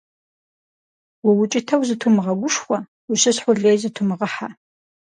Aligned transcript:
УукӀытэу 1.27 1.81
зытумыгъэгушхуэ, 1.87 2.77
ущысхьу 3.11 3.55
лей 3.61 3.77
зытумыгъэхьэ. 3.81 4.49